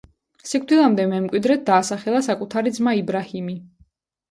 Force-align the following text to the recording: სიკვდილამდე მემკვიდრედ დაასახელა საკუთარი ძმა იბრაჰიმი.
სიკვდილამდე 0.51 1.05
მემკვიდრედ 1.11 1.61
დაასახელა 1.69 2.23
საკუთარი 2.31 2.75
ძმა 2.81 2.97
იბრაჰიმი. 3.03 3.59